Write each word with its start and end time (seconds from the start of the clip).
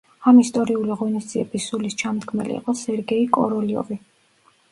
ამ 0.29 0.37
ისტორიული 0.43 0.95
ღონისძიების 1.01 1.67
სულისჩამდგმელი 1.73 2.57
იყო 2.61 2.75
სერგეი 2.81 3.27
კოროლიოვი. 3.39 3.99